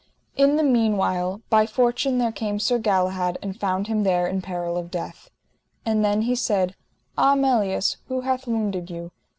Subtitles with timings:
[0.35, 4.75] In the meanwhile by fortune there came Sir Galahad and found him there in peril
[4.75, 5.29] of death.
[5.85, 6.73] And then he said:
[7.19, 9.11] Ah Melias, who hath wounded you?